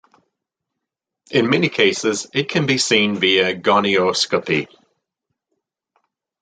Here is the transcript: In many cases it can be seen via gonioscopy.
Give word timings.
In 1.29 1.47
many 1.47 1.69
cases 1.69 2.25
it 2.33 2.49
can 2.49 2.65
be 2.65 2.79
seen 2.79 3.17
via 3.17 3.55
gonioscopy. 3.55 4.67